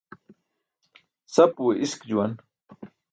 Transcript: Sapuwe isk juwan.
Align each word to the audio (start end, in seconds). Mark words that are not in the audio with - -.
Sapuwe 1.33 1.73
isk 1.85 1.99
juwan. 2.09 2.33